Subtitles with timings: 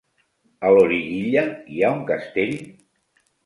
[0.69, 1.45] A Loriguilla
[1.75, 2.59] hi ha un castell?